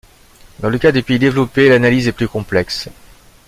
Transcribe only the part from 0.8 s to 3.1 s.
des pays développés l'analyse est plus complexe.